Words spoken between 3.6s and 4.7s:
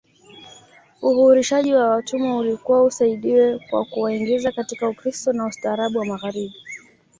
kwa kuwaingiza